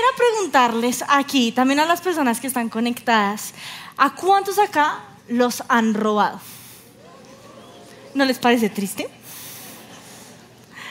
[0.00, 3.52] quisiera preguntarles aquí, también a las personas que están conectadas,
[3.98, 6.40] ¿a cuántos acá los han robado?
[8.14, 9.08] ¿No les parece triste?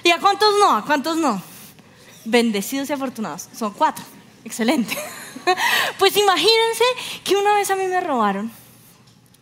[0.04, 0.76] ¿Y a cuántos no?
[0.76, 1.42] ¿A cuántos no?
[2.24, 3.50] Bendecidos y afortunados.
[3.56, 4.04] Son cuatro.
[4.46, 4.98] Excelente.
[5.98, 6.84] Pues imagínense
[7.24, 8.52] que una vez a mí me robaron.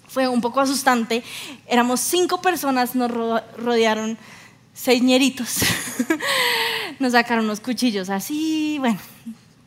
[0.08, 1.22] Fue un poco asustante.
[1.68, 4.18] Éramos cinco personas, nos rodearon
[4.73, 5.58] seis ñeritos.
[7.00, 9.00] Nos sacaron unos cuchillos así, bueno,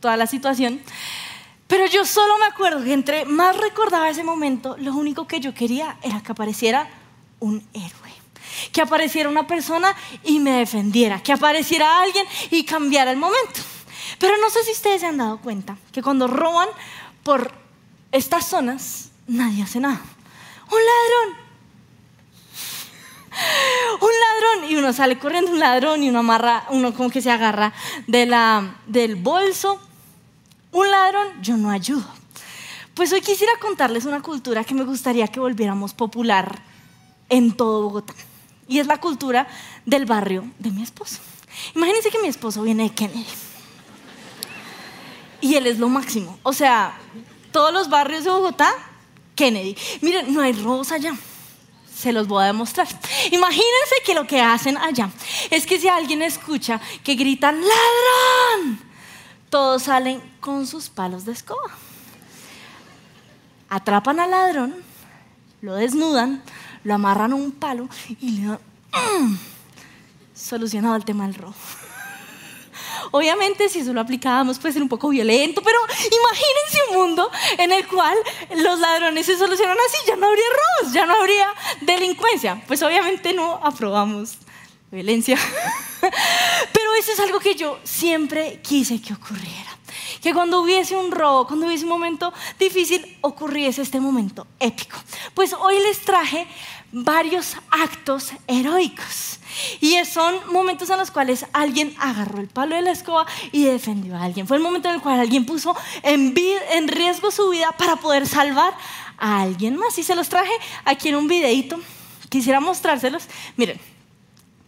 [0.01, 0.81] toda la situación.
[1.67, 5.55] Pero yo solo me acuerdo que entre más recordaba ese momento, lo único que yo
[5.55, 6.89] quería era que apareciera
[7.39, 8.11] un héroe.
[8.73, 11.23] Que apareciera una persona y me defendiera.
[11.23, 13.61] Que apareciera alguien y cambiara el momento.
[14.19, 16.69] Pero no sé si ustedes se han dado cuenta que cuando roban
[17.23, 17.53] por
[18.11, 20.01] estas zonas, nadie hace nada.
[20.71, 21.51] Un ladrón.
[24.01, 24.71] Un ladrón.
[24.71, 27.73] Y uno sale corriendo, un ladrón, y uno amarra, uno como que se agarra
[28.07, 29.81] de la, del bolso.
[30.73, 32.07] Un ladrón, yo no ayudo.
[32.95, 36.63] Pues hoy quisiera contarles una cultura que me gustaría que volviéramos popular
[37.29, 38.15] en todo Bogotá.
[38.69, 39.49] Y es la cultura
[39.87, 41.19] del barrio de mi esposo.
[41.75, 43.27] Imagínense que mi esposo viene de Kennedy.
[45.41, 46.39] Y él es lo máximo.
[46.43, 46.99] O sea,
[47.53, 48.73] todos los barrios de Bogotá,
[49.35, 49.77] Kennedy.
[50.03, 51.15] Miren, no hay robos allá.
[51.93, 52.87] Se los voy a demostrar.
[53.31, 55.11] Imagínense que lo que hacen allá
[55.51, 58.90] es que si alguien escucha que gritan ladrón,
[59.51, 61.71] todos salen con sus palos de escoba.
[63.69, 64.75] Atrapan al ladrón,
[65.61, 66.43] lo desnudan,
[66.85, 67.89] lo amarran a un palo
[68.21, 68.59] y le dan
[68.93, 69.39] mm,
[70.35, 71.55] solucionado el tema del robo.
[73.13, 77.73] Obviamente, si eso lo aplicábamos, puede ser un poco violento, pero imagínense un mundo en
[77.73, 78.17] el cual
[78.57, 80.45] los ladrones se solucionan así, ya no habría
[80.81, 81.49] robos, ya no habría
[81.81, 82.63] delincuencia.
[82.67, 84.39] Pues obviamente no aprobamos
[84.91, 85.39] violencia,
[86.73, 89.71] pero eso es algo que yo siempre quise que ocurriera.
[90.21, 94.99] Que cuando hubiese un robo, cuando hubiese un momento difícil, ocurriese este momento épico.
[95.35, 96.47] Pues hoy les traje
[96.93, 99.39] varios actos heroicos.
[99.81, 104.17] Y son momentos en los cuales alguien agarró el palo de la escoba y defendió
[104.17, 104.47] a alguien.
[104.47, 106.35] Fue el momento en el cual alguien puso en,
[106.73, 108.75] en riesgo su vida para poder salvar
[109.19, 109.99] a alguien más.
[109.99, 110.53] Y se los traje
[110.85, 111.79] aquí en un videito.
[112.29, 113.25] Quisiera mostrárselos.
[113.57, 113.81] Miren,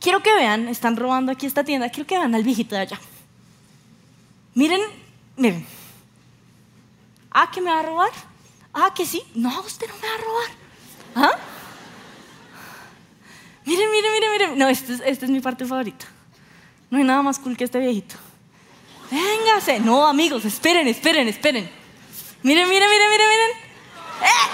[0.02, 3.00] quiero que vean, están robando aquí esta tienda, quiero que vean al viejito de allá.
[4.54, 4.80] Miren,
[5.36, 5.64] miren.
[7.30, 8.10] Ah, que me va a robar.
[8.74, 9.22] Ah, que sí.
[9.34, 10.50] No, usted no me va a robar.
[11.14, 11.38] ¿Ah?
[13.64, 14.58] Miren, miren, miren, miren.
[14.58, 16.06] No, esta es, este es mi parte favorita.
[16.90, 18.16] No hay nada más cool que este viejito.
[19.10, 19.80] Véngase.
[19.80, 21.70] No, amigos, esperen, esperen, esperen.
[22.42, 23.50] Miren, miren, miren, miren, miren.
[24.22, 24.48] ¡Eh!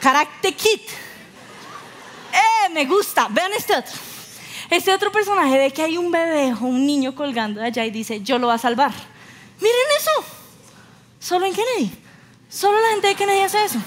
[0.00, 0.82] Character Kit.
[2.32, 2.68] ¡Eh!
[2.72, 3.28] Me gusta.
[3.28, 4.11] Vean este otro.
[4.70, 8.20] Este otro personaje ve que hay un bebé o un niño colgando allá y dice,
[8.22, 8.92] yo lo voy a salvar.
[9.60, 10.10] Miren eso.
[11.18, 11.90] Solo en Kennedy.
[12.48, 13.78] Solo la gente de Kennedy hace eso.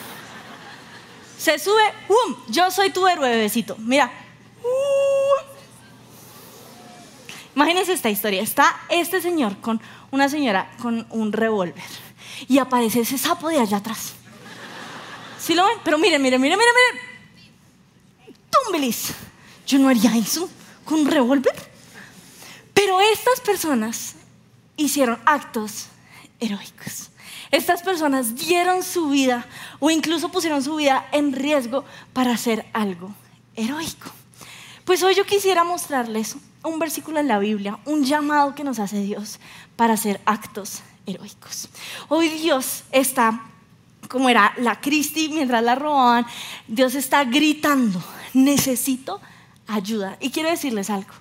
[1.37, 2.35] Se sube, ¡um!
[2.47, 3.75] Yo soy tu héroe, bebecito.
[3.77, 4.11] Mira.
[4.63, 5.45] Uh.
[7.55, 8.41] Imagínense esta historia.
[8.41, 9.81] Está este señor con
[10.11, 11.83] una señora con un revólver.
[12.47, 14.13] Y aparece ese sapo de allá atrás.
[15.39, 15.77] ¿Sí lo ven?
[15.83, 18.35] Pero miren, miren, miren, miren, miren.
[18.49, 19.13] Tumbelis.
[19.67, 20.49] Yo no haría eso
[20.85, 21.55] con un revólver.
[22.73, 24.15] Pero estas personas
[24.77, 25.87] hicieron actos
[26.39, 27.09] heroicos.
[27.51, 29.45] Estas personas dieron su vida
[29.79, 33.13] o incluso pusieron su vida en riesgo para hacer algo
[33.55, 34.09] heroico.
[34.83, 39.01] Pues hoy yo quisiera mostrarles un versículo en la Biblia, un llamado que nos hace
[39.01, 39.39] Dios
[39.75, 41.69] para hacer actos heroicos.
[42.07, 43.41] Hoy Dios está,
[44.09, 46.25] como era la Cristi mientras la robaban,
[46.67, 48.03] Dios está gritando,
[48.33, 49.21] necesito
[49.67, 50.17] ayuda.
[50.19, 51.13] Y quiero decirles algo,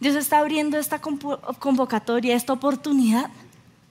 [0.00, 3.30] Dios está abriendo esta convocatoria, esta oportunidad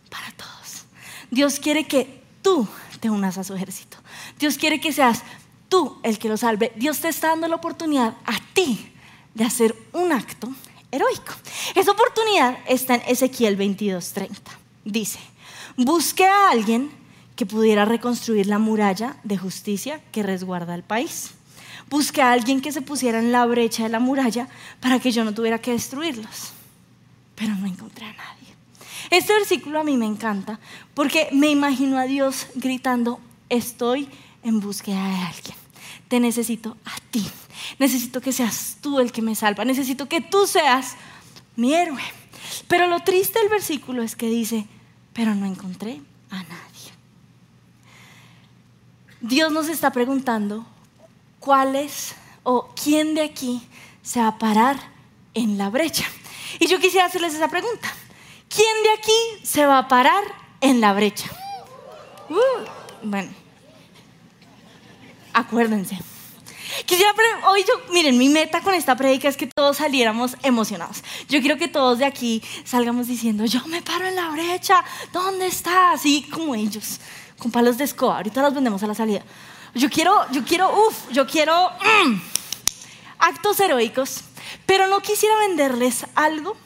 [0.09, 0.85] para todos.
[1.29, 2.67] Dios quiere que tú
[2.99, 3.97] te unas a su ejército.
[4.39, 5.23] Dios quiere que seas
[5.69, 6.73] tú el que lo salve.
[6.75, 8.91] Dios te está dando la oportunidad a ti
[9.33, 10.49] de hacer un acto
[10.91, 11.33] heroico.
[11.75, 14.29] Esa oportunidad está en Ezequiel 22:30.
[14.83, 15.19] Dice,
[15.77, 16.91] busque a alguien
[17.35, 21.31] que pudiera reconstruir la muralla de justicia que resguarda el país.
[21.91, 24.47] Busque a alguien que se pusiera en la brecha de la muralla
[24.79, 26.53] para que yo no tuviera que destruirlos.
[27.35, 28.47] Pero no encontré a nadie.
[29.09, 30.57] Este versículo a mí me encanta
[30.93, 34.07] porque me imagino a Dios gritando, estoy
[34.41, 35.57] en búsqueda de alguien.
[36.07, 37.25] Te necesito a ti.
[37.77, 39.65] Necesito que seas tú el que me salva.
[39.65, 40.95] Necesito que tú seas
[41.57, 42.01] mi héroe.
[42.69, 44.65] Pero lo triste del versículo es que dice,
[45.11, 45.99] pero no encontré
[46.29, 46.91] a nadie.
[49.19, 50.65] Dios nos está preguntando
[51.41, 53.61] cuál es o quién de aquí
[54.01, 54.77] se va a parar
[55.33, 56.05] en la brecha.
[56.59, 57.93] Y yo quisiera hacerles esa pregunta.
[58.53, 60.23] ¿quién de aquí se va a parar
[60.59, 61.29] en la brecha?
[62.29, 62.37] Uh,
[63.03, 63.31] bueno,
[65.33, 65.97] acuérdense.
[66.85, 67.13] Quisiera,
[67.49, 71.03] hoy yo, miren, mi meta con esta predica es que todos saliéramos emocionados.
[71.27, 75.47] Yo quiero que todos de aquí salgamos diciendo, yo me paro en la brecha, ¿dónde
[75.47, 75.91] está?
[75.91, 76.99] Así como ellos,
[77.37, 78.17] con palos de escoba.
[78.17, 79.23] Ahorita los vendemos a la salida.
[79.73, 82.21] Yo quiero, yo quiero, uff, yo quiero mm,
[83.19, 84.21] actos heroicos,
[84.65, 86.57] pero no quisiera venderles algo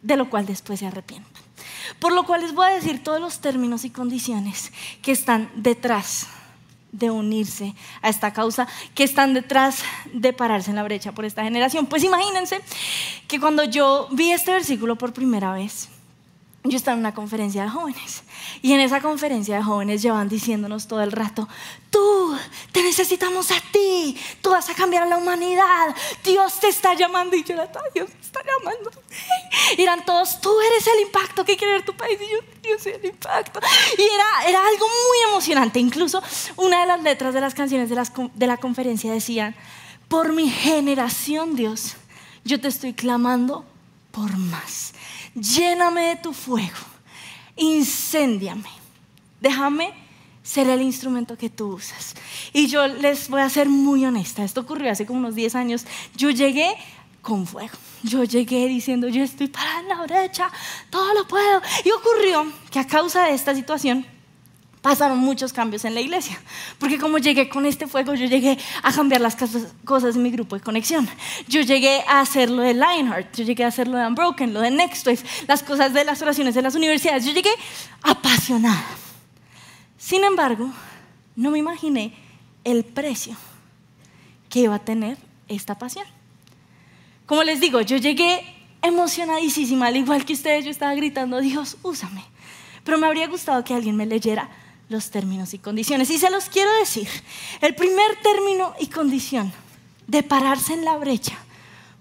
[0.00, 1.42] de lo cual después se arrepientan.
[1.98, 6.26] Por lo cual les voy a decir todos los términos y condiciones que están detrás
[6.90, 9.82] de unirse a esta causa, que están detrás
[10.12, 11.86] de pararse en la brecha por esta generación.
[11.86, 12.60] Pues imagínense
[13.28, 15.88] que cuando yo vi este versículo por primera vez,
[16.64, 18.22] yo estaba en una conferencia de jóvenes
[18.62, 21.48] y en esa conferencia de jóvenes llevan diciéndonos todo el rato,
[21.90, 22.36] tú,
[22.70, 27.36] te necesitamos a ti, tú vas a cambiar a la humanidad, Dios te está llamando
[27.36, 28.90] y yo la Dios me está llamando.
[29.76, 32.78] Y eran todos, tú eres el impacto que quiere ver tu país y yo, yo
[32.78, 33.60] soy el impacto.
[33.98, 36.22] Y era, era algo muy emocionante, incluso
[36.56, 39.56] una de las letras de las canciones de, las, de la conferencia decían,
[40.06, 41.96] por mi generación Dios,
[42.44, 43.64] yo te estoy clamando
[44.12, 44.92] por más
[45.34, 46.78] lléname de tu fuego,
[47.56, 48.68] incéndiame,
[49.40, 49.92] déjame
[50.42, 52.14] ser el instrumento que tú usas.
[52.52, 55.86] Y yo les voy a ser muy honesta, esto ocurrió hace como unos 10 años,
[56.16, 56.76] yo llegué
[57.22, 57.76] con fuego.
[58.02, 60.50] Yo llegué diciendo, yo estoy para la brecha,
[60.90, 61.62] todo lo puedo.
[61.84, 64.04] Y ocurrió que a causa de esta situación,
[64.82, 66.38] pasaron muchos cambios en la iglesia.
[66.78, 69.36] Porque como llegué con este fuego, yo llegué a cambiar las
[69.84, 71.08] cosas en mi grupo de conexión.
[71.48, 74.60] Yo llegué a hacer lo de Lionheart, yo llegué a hacer lo de Unbroken, lo
[74.60, 77.24] de Next Wave, las cosas de las oraciones de las universidades.
[77.24, 77.52] Yo llegué
[78.02, 78.84] apasionada.
[79.96, 80.68] Sin embargo,
[81.36, 82.12] no me imaginé
[82.64, 83.36] el precio
[84.50, 85.16] que iba a tener
[85.48, 86.04] esta pasión.
[87.24, 88.44] Como les digo, yo llegué
[88.82, 92.24] emocionadísima, al igual que ustedes, yo estaba gritando, Dios, úsame.
[92.82, 94.50] Pero me habría gustado que alguien me leyera
[94.92, 96.10] los términos y condiciones.
[96.10, 97.08] Y se los quiero decir.
[97.60, 99.52] El primer término y condición
[100.06, 101.36] de pararse en la brecha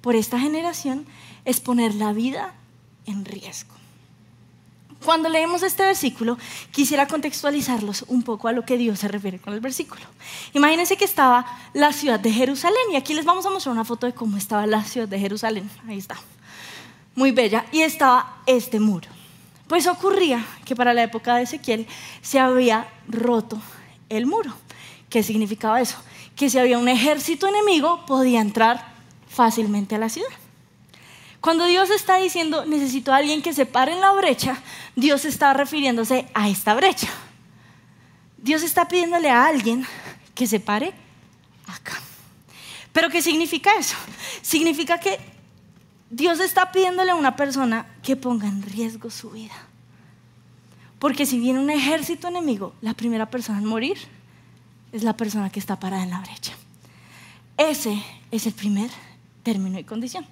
[0.02, 1.06] por esta generación
[1.46, 2.54] es poner la vida
[3.06, 3.74] en riesgo.
[5.04, 6.38] Cuando leemos este versículo,
[6.72, 10.02] quisiera contextualizarlos un poco a lo que Dios se refiere con el versículo.
[10.54, 14.06] Imagínense que estaba la ciudad de Jerusalén y aquí les vamos a mostrar una foto
[14.06, 15.68] de cómo estaba la ciudad de Jerusalén.
[15.88, 16.18] Ahí está.
[17.16, 17.66] Muy bella.
[17.72, 19.08] Y estaba este muro.
[19.72, 21.88] Pues ocurría que para la época de Ezequiel
[22.22, 23.58] se había roto
[24.10, 24.54] el muro.
[25.10, 25.96] ¿Qué significaba eso?
[26.36, 28.86] Que si había un ejército enemigo podía entrar
[29.30, 30.28] fácilmente a la ciudad.
[31.40, 34.62] Cuando Dios está diciendo necesito a alguien que se pare en la brecha,
[34.98, 37.08] Dios está refiriéndose a esta brecha.
[38.40, 39.88] Dios está pidiéndole a alguien
[40.36, 40.92] que se pare
[41.68, 41.98] acá.
[42.92, 43.96] Pero ¿qué significa eso?
[44.42, 45.31] Significa que
[46.12, 49.56] Dios está pidiéndole a una persona que ponga en riesgo su vida.
[51.00, 53.98] Porque si viene un ejército enemigo, la primera persona en morir
[54.92, 56.52] es la persona que está parada en la brecha.
[57.56, 58.92] Ese es el primer
[59.42, 60.28] término y condición.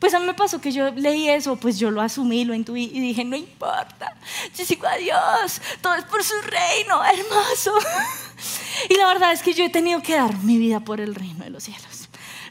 [0.00, 2.90] Pues a mí me pasó que yo leí eso, pues yo lo asumí, lo intuí
[2.92, 4.16] y dije, no importa,
[4.58, 7.72] yo sigo a Dios, todo es por su reino, hermoso.
[8.90, 11.44] Y la verdad es que yo he tenido que dar mi vida por el reino
[11.44, 11.93] de los cielos.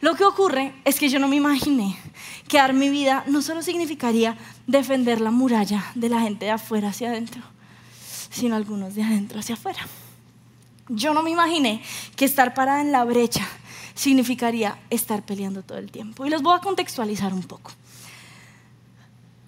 [0.03, 1.98] Lo que ocurre es que yo no me imaginé
[2.50, 4.36] que dar mi vida no solo significaría
[4.67, 7.41] defender la muralla de la gente de afuera hacia adentro,
[8.29, 9.79] sino algunos de adentro hacia afuera.
[10.89, 11.81] Yo no me imaginé
[12.17, 13.48] que estar parada en la brecha
[13.95, 16.25] significaría estar peleando todo el tiempo.
[16.25, 17.72] Y los voy a contextualizar un poco.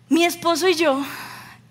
[0.08, 1.04] Mi esposo y yo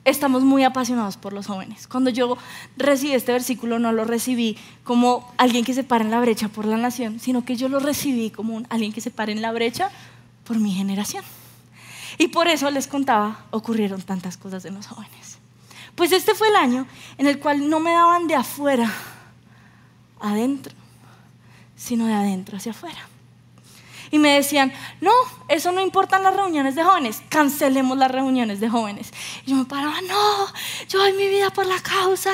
[0.05, 1.87] estamos muy apasionados por los jóvenes.
[1.87, 2.37] Cuando yo
[2.77, 6.67] recibí este versículo no lo recibí como alguien que se para en la brecha por
[6.67, 9.91] la nación, sino que yo lo recibí como alguien que se para en la brecha
[10.45, 11.25] por mi generación.
[12.19, 15.39] Y por eso les contaba, ocurrieron tantas cosas en los jóvenes.
[15.95, 16.87] Pues este fue el año
[17.19, 18.93] en el cual no me daban de afuera
[20.21, 20.75] adentro,
[21.77, 23.14] sino de adentro hacia afuera
[24.15, 25.11] y me decían, no,
[25.49, 29.13] eso no importa en las reuniones de jóvenes, cancelemos las reuniones de jóvenes.
[29.45, 30.47] Y yo me paraba, no,
[30.89, 32.31] yo doy mi vida por la causa,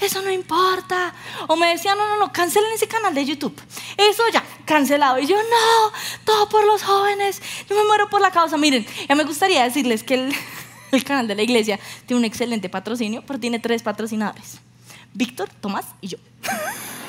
[0.00, 1.12] eso no importa.
[1.48, 3.60] O me decían, no, no, no, cancelen ese canal de YouTube,
[3.96, 5.18] eso ya, cancelado.
[5.18, 5.92] Y yo, no,
[6.24, 8.56] todo por los jóvenes, yo me muero por la causa.
[8.56, 10.34] Miren, ya me gustaría decirles que el,
[10.92, 14.60] el canal de la iglesia tiene un excelente patrocinio, pero tiene tres patrocinadores,
[15.12, 16.18] Víctor, Tomás y yo.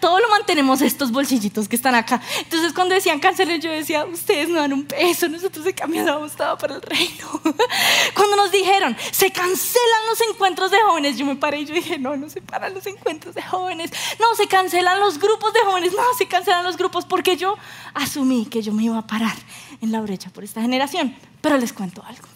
[0.00, 2.20] Todo lo mantenemos estos bolsillitos que están acá.
[2.38, 6.32] Entonces cuando decían cancelen, yo decía, ustedes no dan un peso, nosotros de cambio damos
[6.36, 7.28] todo para el reino.
[8.14, 12.16] Cuando nos dijeron, se cancelan los encuentros de jóvenes, yo me paré y dije, no,
[12.16, 16.02] no se paran los encuentros de jóvenes, no, se cancelan los grupos de jóvenes, no,
[16.16, 17.56] se cancelan los grupos porque yo
[17.94, 19.36] asumí que yo me iba a parar
[19.80, 21.14] en la brecha por esta generación.
[21.40, 22.26] Pero les cuento algo.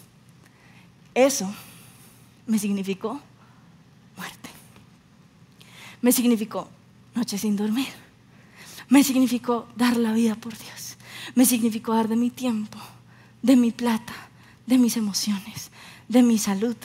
[1.13, 1.53] Eso
[2.45, 3.19] me significó
[4.15, 4.49] muerte.
[6.01, 6.69] Me significó
[7.15, 7.89] noche sin dormir.
[8.89, 10.97] Me significó dar la vida por Dios.
[11.35, 12.77] Me significó dar de mi tiempo,
[13.41, 14.13] de mi plata,
[14.65, 15.71] de mis emociones,
[16.07, 16.75] de mi salud.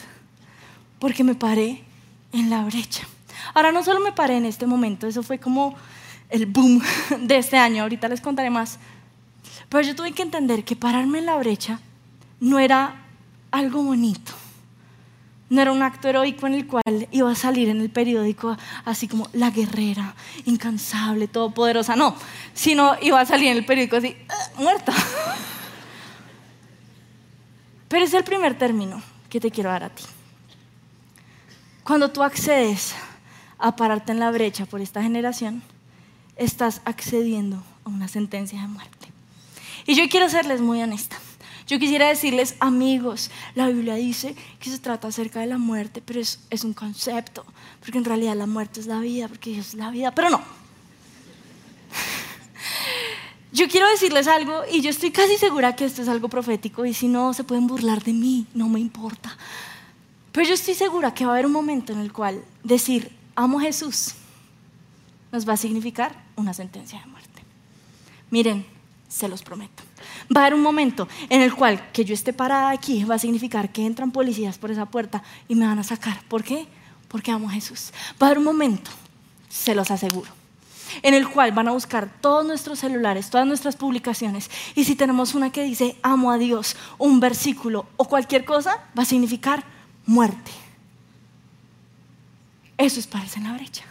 [0.99, 1.83] Porque me paré
[2.31, 3.07] en la brecha.
[3.53, 5.75] Ahora no solo me paré en este momento, eso fue como
[6.29, 6.81] el boom
[7.21, 8.79] de este año, ahorita les contaré más.
[9.69, 11.79] Pero yo tuve que entender que pararme en la brecha
[12.39, 13.05] no era
[13.51, 14.33] algo bonito.
[15.49, 19.07] No era un acto heroico en el cual iba a salir en el periódico así
[19.07, 20.13] como la guerrera,
[20.45, 21.95] incansable, todopoderosa.
[21.95, 22.15] No,
[22.53, 24.93] sino iba a salir en el periódico así, ah, muerta.
[27.87, 30.03] Pero es el primer término que te quiero dar a ti.
[31.83, 32.93] Cuando tú accedes
[33.57, 35.63] a pararte en la brecha por esta generación,
[36.35, 39.07] estás accediendo a una sentencia de muerte.
[39.85, 41.17] Y yo quiero serles muy honesta.
[41.67, 46.21] Yo quisiera decirles, amigos, la Biblia dice que se trata acerca de la muerte, pero
[46.21, 47.45] es, un concepto,
[47.81, 50.41] porque en realidad la muerte es la vida, porque Dios es la vida, pero no.
[53.51, 56.93] Yo quiero decirles algo y yo estoy casi segura que esto es algo profético y
[56.93, 59.35] si no, se pueden burlar de mí, no me importa.
[60.31, 63.59] Pero yo estoy segura que va a haber un momento en el cual decir, amo
[63.59, 64.13] a Jesús,
[65.31, 67.41] nos va a significar una sentencia de muerte.
[68.29, 68.65] Miren,
[69.09, 69.86] se los prometo.
[70.35, 73.19] Va a haber un momento en el cual que yo esté parada aquí va a
[73.19, 76.21] significar que entran policías por esa puerta y me van a sacar.
[76.27, 76.67] ¿Por qué?
[77.07, 77.91] Porque amo a Jesús.
[78.21, 78.91] Va a haber un momento,
[79.49, 80.29] se los aseguro,
[81.01, 84.49] en el cual van a buscar todos nuestros celulares, todas nuestras publicaciones.
[84.75, 89.03] Y si tenemos una que dice amo a Dios, un versículo o cualquier cosa, va
[89.03, 89.63] a significar
[90.05, 90.51] muerte.
[92.77, 93.83] Eso es pararse en la brecha.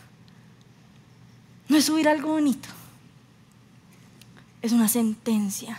[1.68, 2.68] No es subir algo bonito.
[4.62, 5.76] Es una sentencia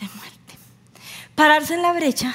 [0.00, 0.54] de muerte.
[1.34, 2.34] Pararse en la brecha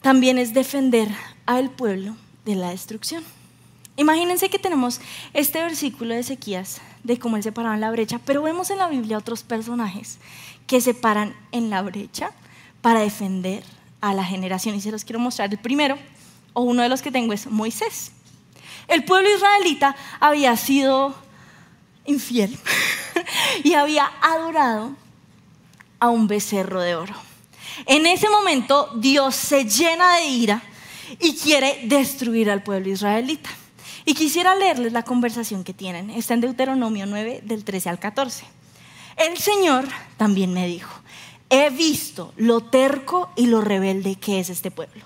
[0.00, 1.08] también es defender
[1.46, 3.24] al pueblo de la destrucción.
[3.96, 5.00] Imagínense que tenemos
[5.34, 8.78] este versículo de Ezequías de cómo él se paraba en la brecha, pero vemos en
[8.78, 10.18] la Biblia otros personajes
[10.66, 12.32] que se paran en la brecha
[12.82, 13.62] para defender
[14.00, 14.74] a la generación.
[14.74, 15.50] Y se los quiero mostrar.
[15.50, 15.96] El primero,
[16.54, 18.12] o uno de los que tengo, es Moisés.
[18.88, 21.14] El pueblo israelita había sido
[22.04, 22.58] infiel
[23.64, 24.92] y había adorado
[26.04, 27.14] a un becerro de oro.
[27.86, 30.62] En ese momento Dios se llena de ira
[31.20, 33.50] y quiere destruir al pueblo israelita.
[34.04, 36.10] Y quisiera leerles la conversación que tienen.
[36.10, 38.44] Está en Deuteronomio 9 del 13 al 14.
[39.16, 40.92] El Señor también me dijo,
[41.48, 45.04] he visto lo terco y lo rebelde que es este pueblo.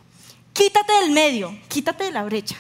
[0.52, 2.56] Quítate del medio, quítate de la brecha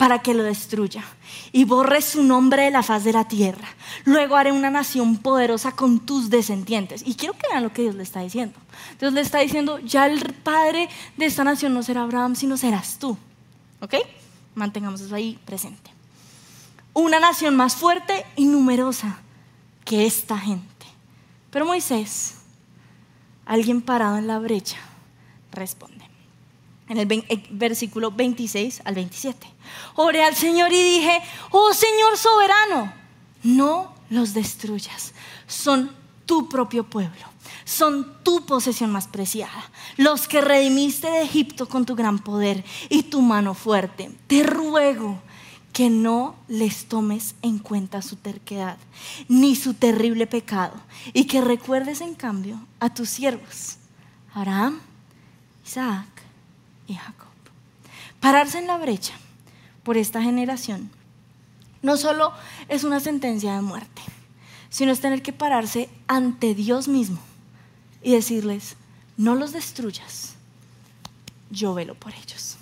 [0.00, 1.04] para que lo destruya
[1.52, 3.68] y borre su nombre de la faz de la tierra.
[4.06, 7.02] Luego haré una nación poderosa con tus descendientes.
[7.04, 8.58] Y quiero que vean lo que Dios le está diciendo.
[8.98, 10.88] Dios le está diciendo, ya el padre
[11.18, 13.18] de esta nación no será Abraham, sino serás tú.
[13.80, 13.96] ¿Ok?
[14.54, 15.90] Mantengamos eso ahí presente.
[16.94, 19.18] Una nación más fuerte y numerosa
[19.84, 20.86] que esta gente.
[21.50, 22.36] Pero Moisés,
[23.44, 24.78] alguien parado en la brecha,
[25.52, 26.09] responde
[26.90, 29.46] en el versículo 26 al 27.
[29.94, 32.92] Oré al Señor y dije, oh Señor soberano,
[33.44, 35.14] no los destruyas,
[35.46, 35.92] son
[36.26, 37.26] tu propio pueblo,
[37.64, 43.04] son tu posesión más preciada, los que redimiste de Egipto con tu gran poder y
[43.04, 44.10] tu mano fuerte.
[44.26, 45.22] Te ruego
[45.72, 48.78] que no les tomes en cuenta su terquedad
[49.28, 50.74] ni su terrible pecado
[51.12, 53.76] y que recuerdes en cambio a tus siervos,
[54.34, 54.80] Abraham,
[55.64, 56.19] Isaac,
[56.90, 57.28] y Jacob.
[58.20, 59.14] Pararse en la brecha
[59.82, 60.90] por esta generación
[61.82, 62.32] no solo
[62.68, 64.02] es una sentencia de muerte,
[64.68, 67.18] sino es tener que pararse ante Dios mismo
[68.02, 68.76] y decirles,
[69.16, 70.34] no los destruyas,
[71.50, 72.58] yo velo por ellos.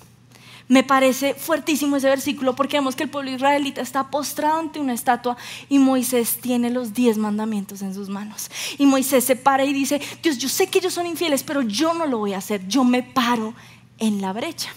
[0.69, 4.93] Me parece fuertísimo ese versículo porque vemos que el pueblo israelita está postrado ante una
[4.93, 5.35] estatua
[5.67, 8.51] y Moisés tiene los diez mandamientos en sus manos.
[8.77, 11.95] Y Moisés se para y dice, Dios, yo sé que ellos son infieles, pero yo
[11.95, 13.55] no lo voy a hacer, yo me paro
[13.99, 14.71] en la brecha.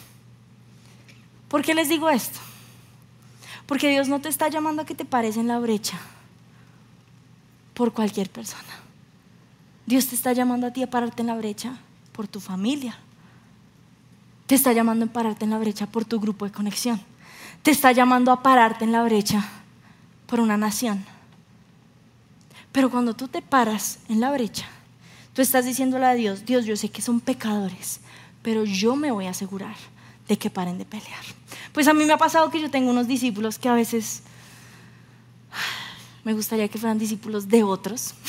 [1.48, 2.38] ¿Por qué les digo esto?
[3.66, 5.98] Porque Dios no te está llamando a que te pares en la brecha
[7.74, 8.62] por cualquier persona.
[9.86, 11.78] Dios te está llamando a ti a pararte en la brecha
[12.12, 12.98] por tu familia.
[14.46, 17.00] Te está llamando a pararte en la brecha por tu grupo de conexión.
[17.62, 19.48] Te está llamando a pararte en la brecha
[20.26, 21.04] por una nación.
[22.72, 24.66] Pero cuando tú te paras en la brecha,
[25.34, 28.00] tú estás diciéndole a Dios, Dios, yo sé que son pecadores,
[28.42, 29.76] pero yo me voy a asegurar
[30.28, 31.24] de que paren de pelear.
[31.72, 34.22] Pues a mí me ha pasado que yo tengo unos discípulos que a veces
[36.24, 38.14] me gustaría que fueran discípulos de otros.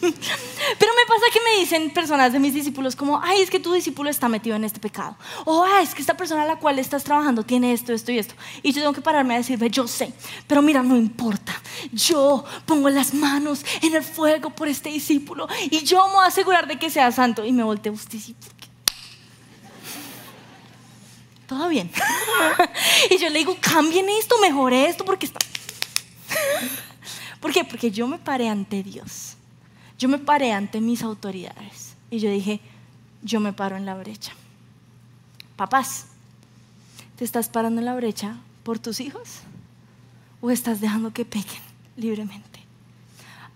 [0.00, 3.72] Pero me pasa que me dicen personas de mis discípulos como, ay, es que tu
[3.72, 5.16] discípulo está metido en este pecado.
[5.44, 8.18] O, ay, es que esta persona a la cual estás trabajando tiene esto, esto y
[8.18, 8.34] esto.
[8.62, 10.12] Y yo tengo que pararme a decirle, yo sé,
[10.46, 11.54] pero mira, no importa.
[11.92, 16.28] Yo pongo las manos en el fuego por este discípulo y yo me voy a
[16.28, 17.44] asegurar de que sea santo.
[17.44, 18.18] Y me volteo, usted
[21.46, 21.90] todo bien.
[23.10, 25.40] y yo le digo, cambien esto, mejore esto, porque está...
[27.40, 27.64] ¿Por qué?
[27.64, 29.36] Porque yo me paré ante Dios.
[29.98, 31.94] Yo me paré ante mis autoridades.
[32.10, 32.60] Y yo dije,
[33.22, 34.32] yo me paro en la brecha.
[35.56, 36.06] Papás,
[37.16, 39.40] ¿te estás parando en la brecha por tus hijos?
[40.40, 41.62] ¿O estás dejando que pequen
[41.96, 42.60] libremente?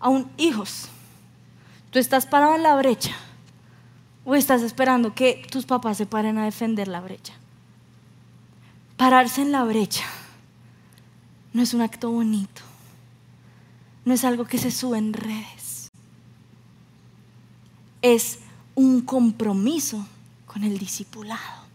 [0.01, 0.89] Aún hijos,
[1.91, 3.17] ¿tú estás parado en la brecha?
[4.25, 7.35] ¿O estás esperando que tus papás se paren a defender la brecha?
[8.99, 10.05] Pararse en la brecha
[11.55, 12.69] no es un acto bonito
[14.09, 15.91] no es algo que se sube en redes.
[18.01, 18.39] Es
[18.75, 20.07] un compromiso
[20.47, 21.69] con el discipulado.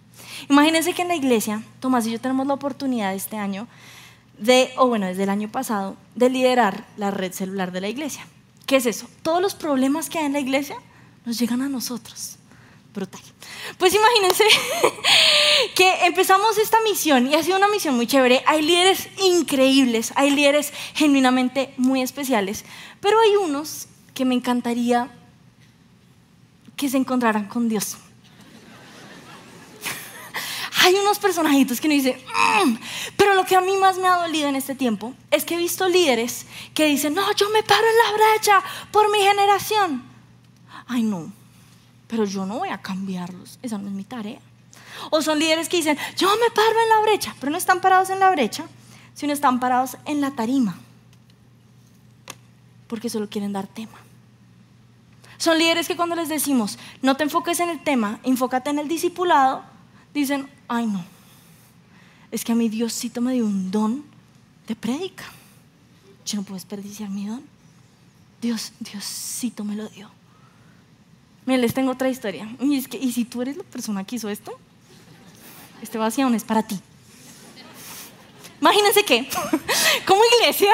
[0.49, 3.67] Imagínense que en la iglesia, Tomás y yo tenemos la oportunidad este año
[4.39, 8.25] de, o bueno, desde el año pasado, de liderar la red celular de la iglesia.
[8.65, 9.07] ¿Qué es eso?
[9.21, 10.77] Todos los problemas que hay en la iglesia
[11.25, 12.37] nos llegan a nosotros
[12.93, 13.21] brutal.
[13.77, 14.45] Pues imagínense
[15.75, 18.43] que empezamos esta misión y ha sido una misión muy chévere.
[18.45, 22.63] Hay líderes increíbles, hay líderes genuinamente muy especiales,
[23.01, 25.09] pero hay unos que me encantaría
[26.75, 27.97] que se encontraran con Dios.
[30.83, 32.17] Hay unos personajitos que me dicen,
[32.65, 32.75] mm",
[33.15, 35.57] pero lo que a mí más me ha dolido en este tiempo es que he
[35.57, 40.03] visto líderes que dicen, no, yo me paro en la brecha por mi generación.
[40.87, 41.31] Ay, no,
[42.07, 44.39] pero yo no voy a cambiarlos, esa no es mi tarea.
[45.09, 48.09] O son líderes que dicen, yo me paro en la brecha, pero no están parados
[48.09, 48.65] en la brecha,
[49.13, 50.77] sino están parados en la tarima,
[52.87, 53.97] porque solo quieren dar tema.
[55.37, 58.87] Son líderes que cuando les decimos, no te enfoques en el tema, enfócate en el
[58.87, 59.63] discipulado,
[60.13, 61.03] dicen, ay no,
[62.33, 64.03] es que a mi Diosito me dio un don
[64.67, 65.25] de prédica.
[66.25, 67.43] Yo no puedo desperdiciar mi don.
[68.41, 70.09] Dios, Diosito me lo dio.
[71.45, 72.47] Miren, les tengo otra historia.
[72.59, 74.57] Y es que, ¿y si tú eres la persona que hizo esto?
[75.81, 76.79] Este vaciado es para ti.
[78.61, 79.27] Imagínense que,
[80.07, 80.73] como iglesia,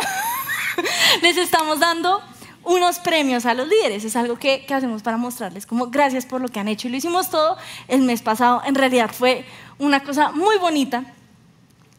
[1.24, 2.22] les estamos dando
[2.64, 4.04] unos premios a los líderes.
[4.04, 6.88] Es algo que, que, hacemos para mostrarles como gracias por lo que han hecho.
[6.88, 8.62] Y lo hicimos todo el mes pasado.
[8.66, 9.46] En realidad fue
[9.80, 11.04] una cosa muy bonita.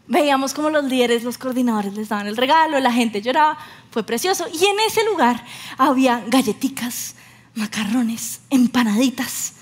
[0.07, 3.59] Veíamos como los líderes, los coordinadores les daban el regalo, la gente lloraba.
[3.91, 4.47] Fue precioso.
[4.53, 5.45] Y en ese lugar
[5.77, 7.17] había galletitas,
[7.55, 9.55] macarrones, empanaditas.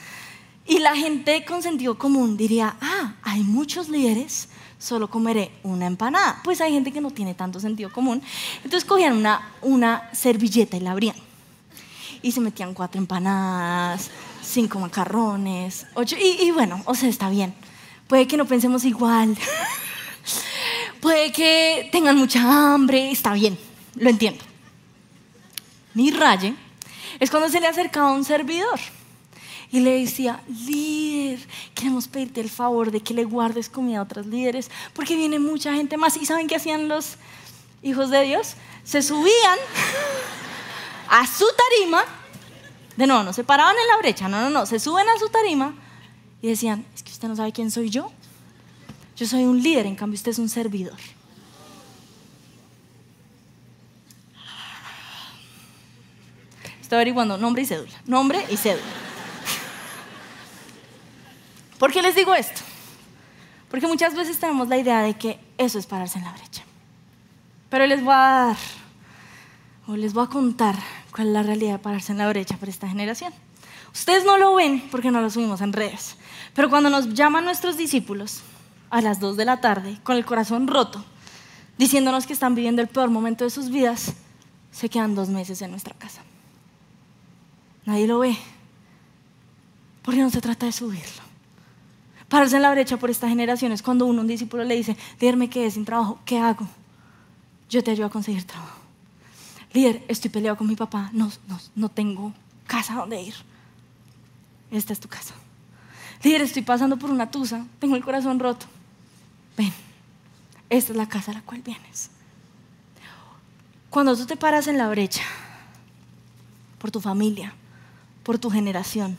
[0.67, 4.49] Y la gente con sentido común diría, ah, hay muchos líderes,
[4.79, 6.41] solo comeré una empanada.
[6.45, 8.23] Pues hay gente que no tiene tanto sentido común.
[8.63, 11.17] Entonces cogían una, una servilleta y la abrían.
[12.21, 14.11] Y se metían cuatro empanadas,
[14.43, 16.17] cinco macarrones, ocho.
[16.21, 17.55] Y, bueno, o sea, está bien.
[18.07, 19.37] Puede que no pensemos igual.
[21.01, 23.57] Puede que tengan mucha hambre, está bien,
[23.95, 24.45] lo entiendo.
[25.95, 26.55] Mi raye
[27.21, 28.79] es cuando se le acercaba un servidor
[29.71, 31.41] y le decía, líder,
[31.75, 35.75] queremos pedirte el favor de que le guardes comida a otros líderes, porque viene mucha
[35.75, 36.17] gente más.
[36.17, 37.17] ¿Y saben qué hacían los
[37.83, 38.55] hijos de Dios?
[38.85, 39.59] Se subían
[41.11, 42.03] a su tarima,
[42.97, 45.29] de nuevo, no se paraban en la brecha, no, no, no, se suben a su
[45.29, 45.75] tarima
[46.41, 48.11] y decían, es que usted no sabe quién soy yo.
[49.17, 50.97] Yo soy un líder, en cambio usted es un servidor.
[56.89, 57.93] Estoy averiguando nombre y cédula.
[58.07, 58.83] Nombre y cédula.
[61.79, 62.63] ¿Por qué les digo esto?
[63.71, 66.63] Porque muchas veces tenemos la idea de que eso es pararse en la brecha.
[67.69, 68.57] Pero les voy a dar,
[69.87, 70.77] o les voy a contar
[71.15, 73.35] cuál es la realidad de pararse en la brecha para esta generación.
[73.93, 76.17] Ustedes no lo ven porque no lo subimos en redes.
[76.55, 78.41] Pero cuando nos llaman nuestros discípulos
[78.89, 81.05] a las 2 de la tarde, con el corazón roto,
[81.77, 84.15] diciéndonos que están viviendo el peor momento de sus vidas,
[84.73, 86.23] se quedan dos meses en nuestra casa.
[87.89, 88.37] Nadie lo ve.
[90.03, 91.23] Porque no se trata de subirlo.
[92.29, 95.39] Pararse en la brecha por esta generación es cuando uno, un discípulo, le dice, líder,
[95.39, 96.69] me quedé sin trabajo, ¿qué hago?
[97.71, 98.79] Yo te ayudo a conseguir trabajo.
[99.73, 102.35] Líder, estoy peleado con mi papá, no, no, no tengo
[102.67, 103.35] casa donde ir.
[104.71, 105.33] Esta es tu casa.
[106.23, 108.67] Líder, estoy pasando por una tusa, tengo el corazón roto.
[109.57, 109.73] Ven,
[110.69, 112.11] esta es la casa a la cual vienes.
[113.89, 115.23] Cuando tú te paras en la brecha
[116.79, 117.55] por tu familia,
[118.29, 119.17] por tu generación,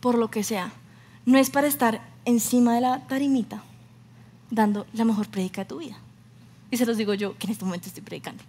[0.00, 0.72] por lo que sea.
[1.24, 3.62] No es para estar encima de la tarimita
[4.50, 5.96] dando la mejor predica de tu vida.
[6.72, 8.42] Y se los digo yo que en este momento estoy predicando.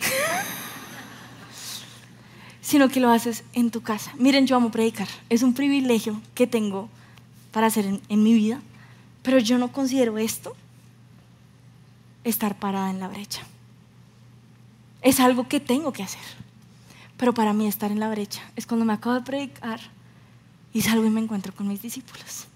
[2.62, 4.14] sino que lo haces en tu casa.
[4.16, 5.08] Miren, yo amo predicar.
[5.28, 6.88] Es un privilegio que tengo
[7.50, 8.62] para hacer en, en mi vida,
[9.22, 10.56] pero yo no considero esto
[12.24, 13.42] estar parada en la brecha.
[15.02, 16.41] Es algo que tengo que hacer.
[17.22, 19.78] Pero para mí estar en la brecha es cuando me acabo de predicar
[20.72, 22.48] y salgo y me encuentro con mis discípulos.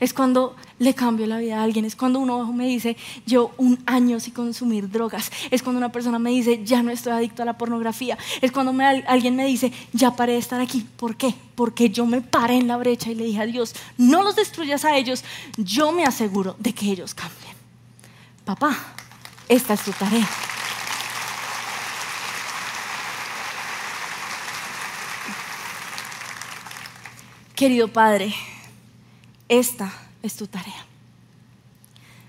[0.00, 1.84] Es cuando le cambio la vida a alguien.
[1.84, 5.30] Es cuando uno me dice, yo un año sin consumir drogas.
[5.50, 8.16] Es cuando una persona me dice, ya no estoy adicto a la pornografía.
[8.40, 8.72] Es cuando
[9.06, 10.86] alguien me dice, ya paré de estar aquí.
[10.96, 11.34] ¿Por qué?
[11.54, 14.86] Porque yo me paré en la brecha y le dije a Dios, no los destruyas
[14.86, 15.24] a ellos.
[15.58, 17.54] Yo me aseguro de que ellos cambien.
[18.46, 18.78] Papá,
[19.46, 20.26] esta es tu tarea.
[27.56, 28.34] Querido Padre,
[29.48, 29.90] esta
[30.22, 30.84] es tu tarea.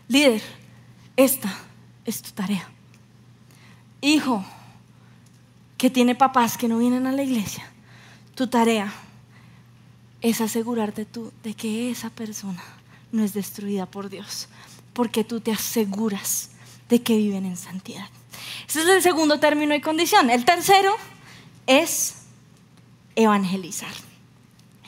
[0.08, 0.42] Líder,
[1.18, 1.54] esta
[2.06, 2.66] es tu tarea.
[4.00, 4.46] Hijo,
[5.78, 7.70] que tiene papás que no vienen a la iglesia,
[8.36, 8.94] tu tarea
[10.22, 12.64] es asegurarte tú de que esa persona
[13.12, 14.48] no es destruida por Dios,
[14.94, 16.52] porque tú te aseguras
[16.88, 18.08] de que viven en santidad.
[18.66, 20.30] Ese es el segundo término y condición.
[20.30, 20.96] El tercero
[21.66, 22.16] es
[23.18, 24.07] evangelizar.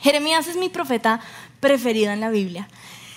[0.02, 1.20] Jeremías es mi profeta
[1.60, 2.68] preferido en la Biblia.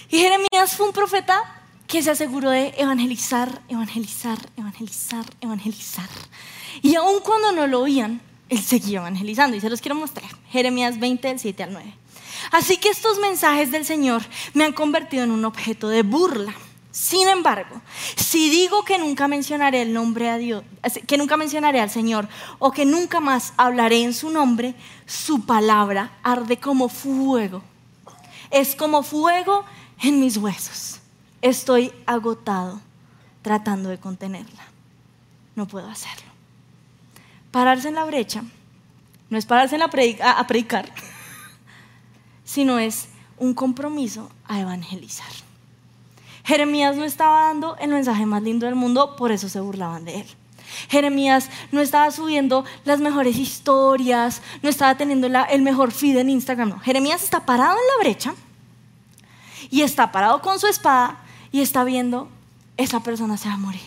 [0.09, 1.41] Y Jeremías fue un profeta
[1.87, 6.09] que se aseguró de evangelizar, evangelizar, evangelizar, evangelizar.
[6.81, 9.55] Y aun cuando no lo oían, él seguía evangelizando.
[9.55, 10.29] Y se los quiero mostrar.
[10.49, 11.93] Jeremías 20, del 7 al 9.
[12.51, 14.21] Así que estos mensajes del Señor
[14.53, 16.53] me han convertido en un objeto de burla.
[16.93, 17.81] Sin embargo,
[18.15, 20.63] si digo que nunca mencionaré el nombre a Dios,
[21.07, 22.29] que nunca mencionaré al Señor
[22.59, 24.75] o que nunca más hablaré en su nombre,
[25.07, 27.63] su palabra arde como fuego.
[28.51, 29.65] Es como fuego
[30.03, 30.99] en mis huesos.
[31.41, 32.79] Estoy agotado
[33.41, 34.61] tratando de contenerla.
[35.55, 36.31] No puedo hacerlo.
[37.49, 38.43] Pararse en la brecha
[39.31, 40.93] no es pararse en la a predicar,
[42.43, 43.07] sino es
[43.39, 45.52] un compromiso a evangelizar.
[46.43, 50.21] Jeremías no estaba dando el mensaje más lindo del mundo, por eso se burlaban de
[50.21, 50.27] él.
[50.89, 56.79] Jeremías no estaba subiendo las mejores historias, no estaba teniendo el mejor feed en Instagram.
[56.81, 58.33] Jeremías está parado en la brecha
[59.69, 61.19] y está parado con su espada
[61.51, 62.29] y está viendo,
[62.77, 63.81] esa persona se va a morir.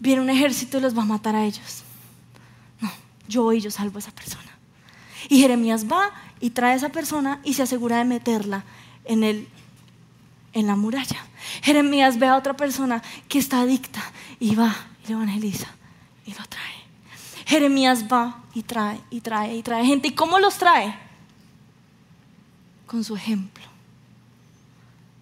[0.00, 1.84] Viene un ejército y los va a matar a ellos.
[2.80, 2.90] No,
[3.28, 4.50] yo voy y yo salvo a esa persona.
[5.28, 6.10] Y Jeremías va
[6.40, 8.64] y trae a esa persona y se asegura de meterla
[9.04, 9.48] en el
[10.52, 11.24] en la muralla.
[11.62, 14.02] Jeremías ve a otra persona que está adicta
[14.38, 15.68] y va y le evangeliza
[16.26, 16.80] y lo trae.
[17.46, 20.08] Jeremías va y trae y trae y trae gente.
[20.08, 20.96] ¿Y cómo los trae?
[22.86, 23.64] Con su ejemplo.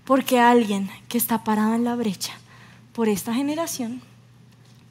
[0.04, 2.32] Porque alguien que está parado en la brecha
[2.92, 4.02] por esta generación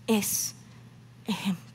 [0.05, 0.55] es
[1.25, 1.66] ejemplo.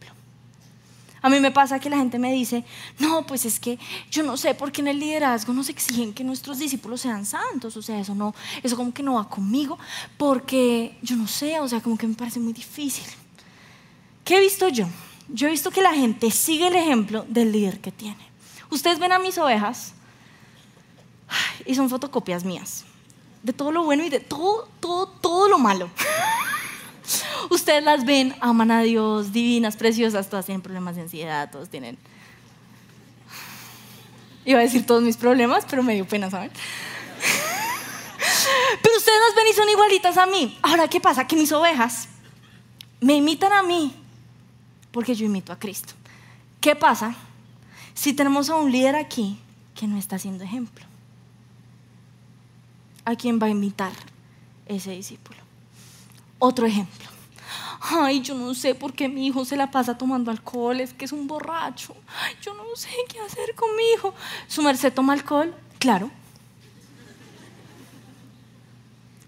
[1.22, 2.64] A mí me pasa que la gente me dice,
[2.98, 3.78] no, pues es que
[4.10, 7.76] yo no sé por qué en el liderazgo nos exigen que nuestros discípulos sean santos,
[7.76, 9.78] o sea, eso no, eso como que no va conmigo,
[10.16, 13.06] porque yo no sé, o sea, como que me parece muy difícil.
[14.24, 14.88] ¿Qué he visto yo?
[15.28, 18.26] Yo he visto que la gente sigue el ejemplo del líder que tiene.
[18.70, 19.94] Ustedes ven a mis ovejas
[21.64, 22.84] y son fotocopias mías,
[23.44, 25.88] de todo lo bueno y de todo, todo, todo lo malo.
[27.50, 31.98] Ustedes las ven, aman a Dios, divinas, preciosas, todas tienen problemas de ansiedad, todos tienen...
[34.44, 36.50] Iba a decir todos mis problemas, pero me dio pena, ¿saben?
[38.82, 40.58] Pero ustedes las ven y son igualitas a mí.
[40.62, 41.26] Ahora, ¿qué pasa?
[41.26, 42.08] Que mis ovejas
[43.00, 43.94] me imitan a mí
[44.90, 45.94] porque yo imito a Cristo.
[46.60, 47.14] ¿Qué pasa
[47.94, 49.38] si tenemos a un líder aquí
[49.74, 50.84] que no está haciendo ejemplo?
[53.04, 53.92] ¿A quién va a imitar
[54.66, 55.41] ese discípulo?
[56.44, 57.12] Otro ejemplo
[57.82, 61.04] ay, yo no sé por qué mi hijo se la pasa tomando alcohol, es que
[61.04, 61.94] es un borracho,
[62.40, 64.14] yo no sé qué hacer con mi hijo.
[64.46, 65.54] ¿Su merced toma alcohol?
[65.78, 66.10] Claro.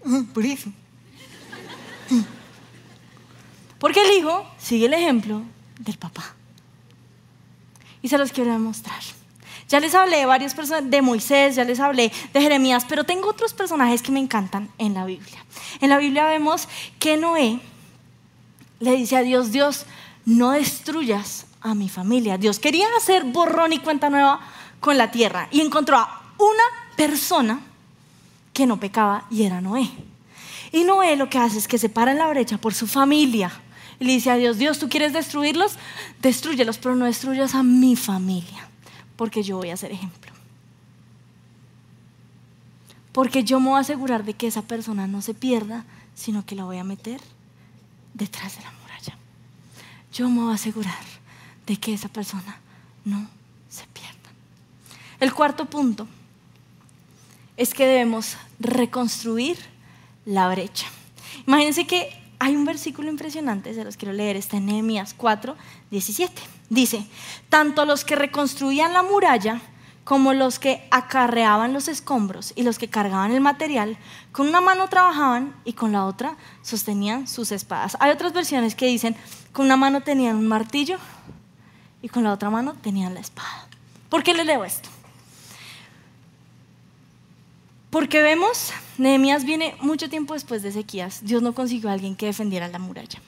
[0.05, 0.71] Ah, por eso.
[3.79, 5.41] Porque el hijo sigue el ejemplo
[5.79, 6.35] del papá.
[8.01, 9.01] Y se los quiero demostrar.
[9.67, 13.29] Ya les hablé de varias personas, de Moisés, ya les hablé de Jeremías, pero tengo
[13.29, 15.43] otros personajes que me encantan en la Biblia.
[15.81, 16.67] En la Biblia vemos
[16.99, 17.59] que Noé
[18.79, 19.85] le dice a Dios, Dios,
[20.25, 22.37] no destruyas a mi familia.
[22.37, 24.39] Dios quería hacer borrón y cuenta nueva
[24.79, 26.63] con la tierra y encontró a una
[26.95, 27.61] persona
[28.53, 29.89] que no pecaba y era Noé.
[30.71, 33.51] Y Noé lo que hace es que se para en la brecha por su familia
[33.99, 35.77] y le dice a Dios, Dios, tú quieres destruirlos,
[36.21, 38.67] destruyelos, pero no destruyas a mi familia,
[39.15, 40.31] porque yo voy a ser ejemplo.
[43.11, 46.55] Porque yo me voy a asegurar de que esa persona no se pierda, sino que
[46.55, 47.21] la voy a meter
[48.13, 49.17] detrás de la muralla.
[50.11, 51.03] Yo me voy a asegurar
[51.65, 52.59] de que esa persona
[53.05, 53.27] no
[53.69, 54.15] se pierda.
[55.19, 56.07] El cuarto punto
[57.57, 59.57] es que debemos reconstruir
[60.25, 60.87] la brecha.
[61.47, 65.55] Imagínense que hay un versículo impresionante, se los quiero leer, está en Nehemías 4,
[65.91, 66.41] 17.
[66.69, 67.05] Dice,
[67.49, 69.61] tanto los que reconstruían la muralla
[70.03, 73.97] como los que acarreaban los escombros y los que cargaban el material,
[74.31, 77.97] con una mano trabajaban y con la otra sostenían sus espadas.
[77.99, 79.15] Hay otras versiones que dicen,
[79.51, 80.97] con una mano tenían un martillo
[82.01, 83.67] y con la otra mano tenían la espada.
[84.09, 84.89] ¿Por qué les leo esto?
[87.89, 91.25] Porque vemos, Nehemías viene mucho tiempo después de Ezequías.
[91.25, 93.19] Dios no consiguió a alguien que defendiera la muralla.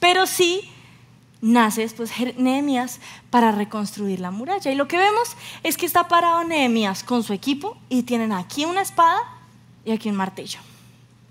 [0.00, 0.70] Pero sí
[1.40, 4.70] nace después Nehemías para reconstruir la muralla.
[4.70, 8.64] Y lo que vemos es que está parado Nehemías con su equipo y tienen aquí
[8.64, 9.18] una espada
[9.84, 10.60] y aquí un martillo.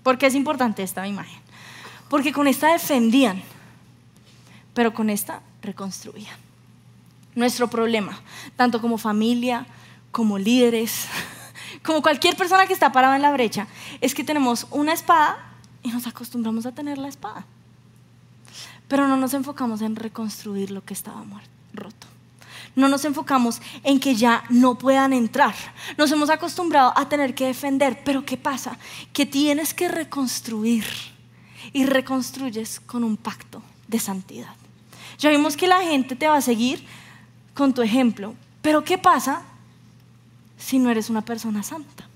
[0.02, 1.40] ¿Por qué es importante esta imagen?
[2.08, 3.42] Porque con esta defendían,
[4.74, 6.36] pero con esta reconstruían.
[7.34, 8.20] Nuestro problema,
[8.56, 9.66] tanto como familia,
[10.10, 11.06] como líderes,
[11.84, 13.68] como cualquier persona que está parada en la brecha,
[14.00, 15.36] es que tenemos una espada
[15.82, 17.44] y nos acostumbramos a tener la espada.
[18.88, 21.22] Pero no nos enfocamos en reconstruir lo que estaba
[21.74, 22.06] roto.
[22.74, 25.54] No nos enfocamos en que ya no puedan entrar.
[25.96, 28.02] Nos hemos acostumbrado a tener que defender.
[28.04, 28.78] Pero ¿qué pasa?
[29.12, 30.84] Que tienes que reconstruir.
[31.72, 34.54] Y reconstruyes con un pacto de santidad.
[35.18, 36.84] Ya vimos que la gente te va a seguir
[37.52, 38.34] con tu ejemplo.
[38.62, 39.42] Pero ¿qué pasa
[40.56, 42.08] si no eres una persona santa?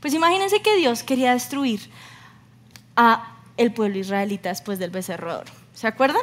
[0.00, 1.88] Pues imagínense que Dios quería destruir
[2.96, 5.52] a el pueblo israelita después del becerro de oro.
[5.74, 6.22] ¿Se acuerdan?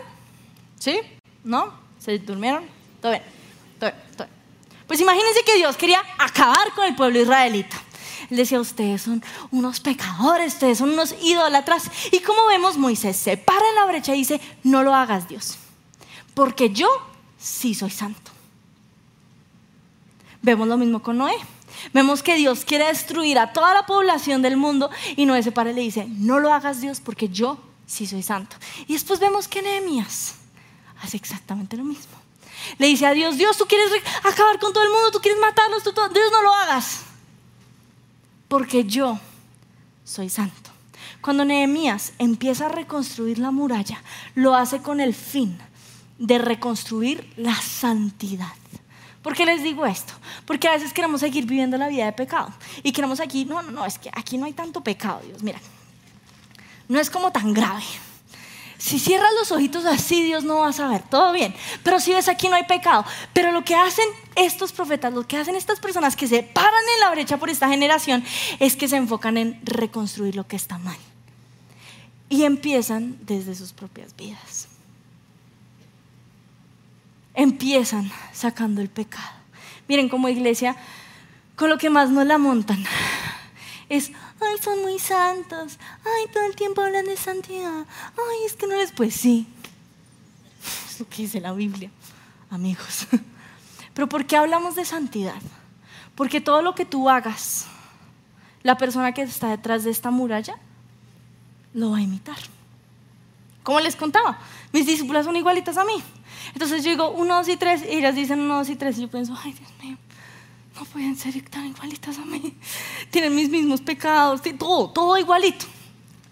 [0.79, 0.99] ¿Sí?
[1.43, 1.73] ¿No?
[1.99, 2.63] ¿Se durmieron?
[3.01, 3.23] Todo bien,
[3.79, 4.41] todo bien, todo bien.
[4.87, 7.81] Pues imagínense que Dios quería acabar con el pueblo israelita.
[8.29, 11.89] Él decía, ustedes son unos pecadores, ustedes son unos idólatras.
[12.11, 15.57] Y como vemos, Moisés se para en la brecha y dice, no lo hagas Dios,
[16.33, 16.87] porque yo
[17.39, 18.31] sí soy santo.
[20.41, 21.35] Vemos lo mismo con Noé.
[21.93, 25.71] Vemos que Dios quiere destruir a toda la población del mundo y Noé se para
[25.71, 28.55] y le dice, no lo hagas Dios porque yo sí soy santo.
[28.87, 30.35] Y después vemos que Nehemías
[31.01, 32.21] hace exactamente lo mismo.
[32.77, 33.91] Le dice a Dios, Dios, tú quieres
[34.23, 37.01] acabar con todo el mundo, tú quieres matarlos, tú, Dios no lo hagas.
[38.47, 39.19] Porque yo
[40.03, 40.69] soy santo.
[41.21, 44.01] Cuando Nehemías empieza a reconstruir la muralla,
[44.35, 45.57] lo hace con el fin
[46.17, 48.53] de reconstruir la santidad.
[49.21, 50.13] ¿Por qué les digo esto?
[50.45, 52.51] Porque a veces queremos seguir viviendo la vida de pecado.
[52.81, 55.59] Y queremos aquí, no, no, no, es que aquí no hay tanto pecado, Dios, mira.
[56.87, 57.83] No es como tan grave.
[58.79, 61.53] Si cierras los ojitos así, Dios no va a saber, todo bien.
[61.83, 63.05] Pero si ves aquí no hay pecado.
[63.31, 64.05] Pero lo que hacen
[64.35, 67.69] estos profetas, lo que hacen estas personas que se paran en la brecha por esta
[67.69, 68.23] generación,
[68.59, 70.97] es que se enfocan en reconstruir lo que está mal.
[72.27, 74.70] Y empiezan desde sus propias vidas
[77.41, 79.29] empiezan sacando el pecado.
[79.87, 80.75] Miren como iglesia,
[81.55, 82.83] con lo que más nos la montan
[83.91, 88.65] es, ay, son muy santos, ay, todo el tiempo hablan de santidad, ay, es que
[88.65, 89.45] no les, pues sí,
[90.87, 91.91] es lo que dice la Biblia,
[92.49, 93.07] amigos.
[93.93, 95.41] Pero ¿por qué hablamos de santidad?
[96.15, 97.67] Porque todo lo que tú hagas,
[98.63, 100.55] la persona que está detrás de esta muralla,
[101.73, 102.37] lo va a imitar.
[103.61, 104.39] Como les contaba,
[104.71, 106.01] mis discípulas son igualitas a mí.
[106.53, 109.01] Entonces yo digo, uno, dos y tres, y ellas dicen uno, dos y tres, y
[109.01, 109.97] yo pienso, ay Dios mío,
[110.75, 112.55] no pueden ser tan igualitas a mí.
[113.09, 115.65] Tienen mis mismos pecados, todo, todo igualito.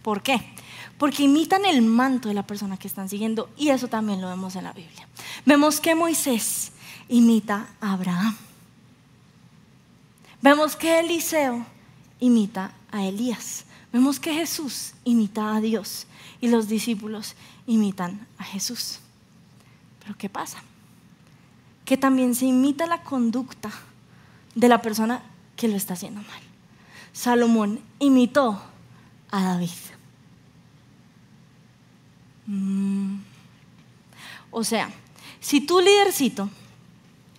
[0.01, 0.53] ¿Por qué?
[0.97, 4.55] Porque imitan el manto de la persona que están siguiendo, y eso también lo vemos
[4.55, 5.07] en la Biblia.
[5.45, 6.71] Vemos que Moisés
[7.07, 8.35] imita a Abraham.
[10.41, 11.65] Vemos que Eliseo
[12.19, 13.65] imita a Elías.
[13.91, 16.05] Vemos que Jesús imita a Dios
[16.41, 18.99] y los discípulos imitan a Jesús.
[20.09, 20.57] Pero ¿qué pasa?
[21.85, 23.69] Que también se imita la conducta
[24.55, 25.21] de la persona
[25.55, 26.41] que lo está haciendo mal.
[27.13, 28.59] Salomón imitó
[29.29, 29.69] a David.
[32.47, 33.19] Mm.
[34.49, 34.89] O sea,
[35.39, 36.49] si tú lidercito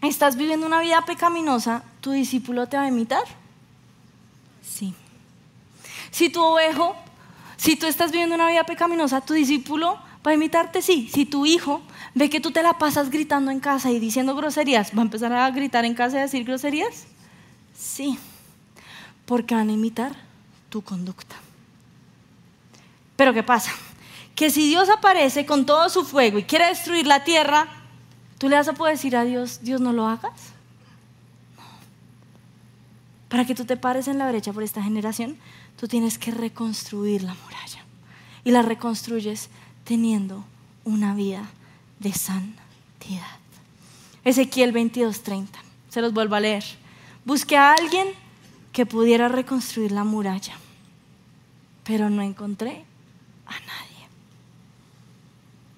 [0.01, 3.25] estás viviendo una vida pecaminosa, ¿tu discípulo te va a imitar?
[4.63, 4.95] Sí.
[6.13, 6.95] Si tu ovejo,
[7.57, 11.09] si tú estás viviendo una vida pecaminosa, tu discípulo va a imitarte, sí.
[11.13, 11.83] Si tu hijo
[12.15, 15.33] ve que tú te la pasas gritando en casa y diciendo groserías, ¿va a empezar
[15.33, 17.07] a gritar en casa y a decir groserías?
[17.77, 18.19] Sí,
[19.25, 20.13] porque van a imitar
[20.69, 21.37] tu conducta.
[23.17, 23.73] Pero ¿qué pasa?
[24.35, 27.69] Que si Dios aparece con todo su fuego y quiere destruir la tierra,
[28.39, 30.33] ¿tú le vas a poder decir a Dios, Dios no lo hagas?
[33.29, 35.39] Para que tú te pares en la brecha por esta generación,
[35.79, 37.85] tú tienes que reconstruir la muralla.
[38.43, 39.51] Y la reconstruyes
[39.91, 40.45] teniendo
[40.85, 41.51] una vida
[41.99, 43.27] de santidad.
[44.25, 45.59] Ezequiel 22:30.
[45.89, 46.63] Se los vuelvo a leer.
[47.25, 48.07] Busqué a alguien
[48.73, 50.55] que pudiera reconstruir la muralla,
[51.83, 52.85] pero no encontré
[53.49, 54.07] a nadie.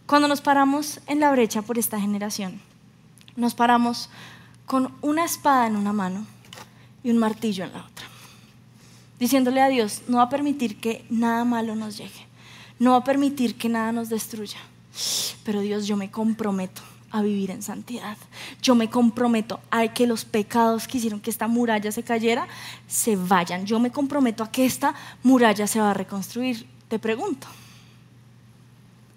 [0.04, 2.60] Cuando nos paramos en la brecha por esta generación,
[3.34, 4.10] nos paramos
[4.66, 6.26] con una espada en una mano
[7.02, 8.06] y un martillo en la otra,
[9.18, 12.26] diciéndole a Dios, no va a permitir que nada malo nos llegue,
[12.82, 14.58] no va a permitir que nada nos destruya,
[15.44, 18.16] pero Dios, yo me comprometo a vivir en santidad.
[18.60, 22.48] Yo me comprometo a que los pecados que hicieron que esta muralla se cayera
[22.88, 23.66] se vayan.
[23.66, 26.66] Yo me comprometo a que esta muralla se va a reconstruir.
[26.88, 27.46] Te pregunto,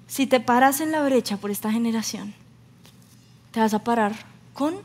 [0.06, 2.36] si te paras en la brecha por esta generación,
[3.50, 4.14] ¿te vas a parar
[4.54, 4.76] con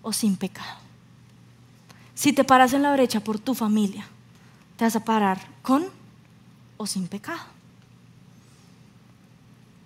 [0.00, 0.78] o sin pecado?
[2.14, 4.06] Si te paras en la brecha por tu familia,
[4.78, 5.84] ¿te vas a parar con
[6.78, 7.55] o sin pecado?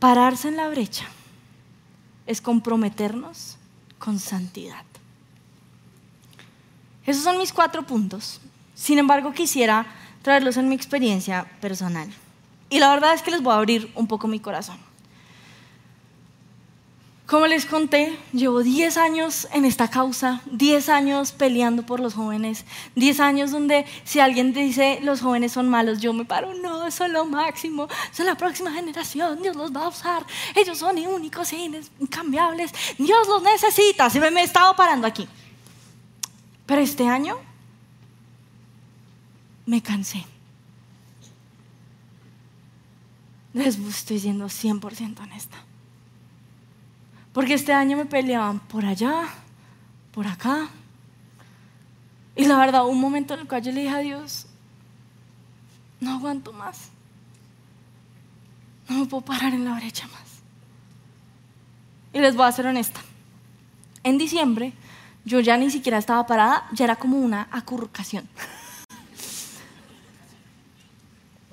[0.01, 1.05] Pararse en la brecha
[2.27, 3.59] es comprometernos
[3.99, 4.85] con santidad.
[7.05, 8.41] Esos son mis cuatro puntos.
[8.75, 9.87] Sin embargo, quisiera
[10.23, 12.09] traerlos en mi experiencia personal.
[12.71, 14.79] Y la verdad es que les voy a abrir un poco mi corazón.
[17.31, 22.65] Como les conté, llevo 10 años en esta causa, 10 años peleando por los jóvenes,
[22.97, 27.13] 10 años donde si alguien dice los jóvenes son malos, yo me paro, no, son
[27.13, 31.71] lo máximo, son la próxima generación, Dios los va a usar, ellos son únicos e
[32.01, 35.29] incambiables, Dios los necesita, se me, me he estado parando aquí.
[36.67, 37.39] Pero este año
[39.67, 40.27] me cansé.
[43.53, 45.70] Les estoy siendo 100% honesta.
[47.41, 49.27] Porque este año me peleaban por allá,
[50.13, 50.69] por acá.
[52.37, 54.45] Y la verdad, un momento en el cual yo le dije a Dios,
[56.01, 56.91] no aguanto más.
[58.91, 60.43] No me puedo parar en la brecha más.
[62.13, 63.01] Y les voy a ser honesta.
[64.05, 64.75] En diciembre,
[65.25, 68.29] yo ya ni siquiera estaba parada, ya era como una acurrucación.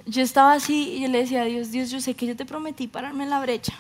[0.06, 2.46] Yo estaba así y yo le decía a Dios, Dios, yo sé que yo te
[2.46, 3.74] prometí pararme en la brecha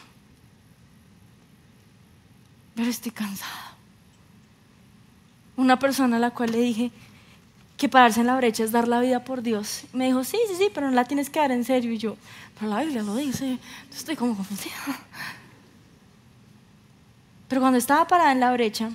[2.77, 3.73] pero estoy cansada.
[5.55, 6.91] Una persona a la cual le dije
[7.75, 9.85] que pararse en la brecha es dar la vida por Dios.
[9.93, 11.91] Me dijo, sí, sí, sí, pero no la tienes que dar en serio.
[11.91, 12.15] Y yo,
[12.53, 13.57] pero la Biblia lo dice,
[13.91, 14.75] estoy como confundida.
[17.47, 18.91] Pero cuando estaba parada en la brecha,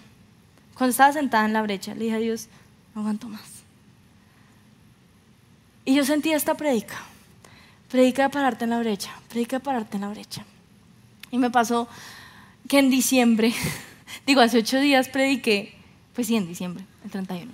[0.75, 2.49] cuando estaba sentada en la brecha, le dije a Dios,
[2.95, 3.65] no aguanto más.
[5.85, 6.99] Y yo sentía esta predica,
[7.91, 10.45] predica de pararte en la brecha, predica de pararte en la brecha.
[11.33, 11.89] Y me pasó
[12.69, 13.55] que en diciembre,
[14.27, 15.75] digo, hace ocho días prediqué,
[16.15, 17.53] pues sí, en diciembre, el 31.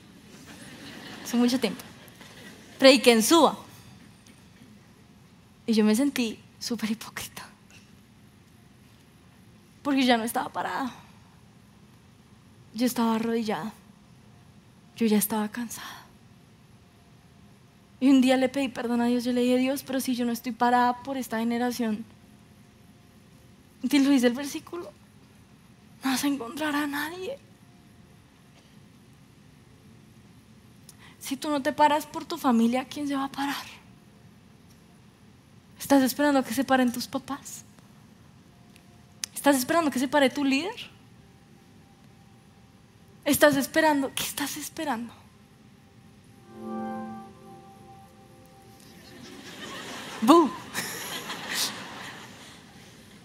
[1.25, 1.83] Hace mucho tiempo.
[2.79, 3.59] Prediqué en Suba.
[5.67, 7.47] Y yo me sentí súper hipócrita.
[9.83, 10.95] Porque ya no estaba parada.
[12.75, 13.73] Yo estaba arrodillada.
[14.97, 16.07] Yo ya estaba cansada.
[18.01, 19.25] Y un día le pedí perdón a Dios.
[19.25, 22.05] Yo le dije, Dios, pero si yo no estoy parada por esta generación.
[23.83, 24.91] Y lo dice el versículo
[26.03, 27.39] no vas a encontrar a nadie.
[31.19, 33.67] Si tú no te paras por tu familia, ¿quién se va a parar?
[35.79, 37.65] ¿Estás esperando que se paren tus papás?
[39.35, 40.75] ¿Estás esperando que se pare tu líder?
[43.25, 44.13] ¿Estás esperando?
[44.15, 45.13] ¿Qué estás esperando?
[50.23, 50.51] ¡Bu!